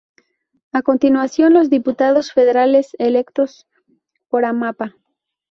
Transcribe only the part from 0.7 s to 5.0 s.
A continuación los diputados federales electos por Amapá.